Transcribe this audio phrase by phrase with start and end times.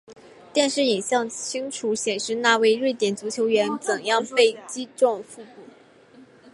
[0.51, 5.51] 电视影像清楚显示那位瑞典足球员怎样被击中腹部。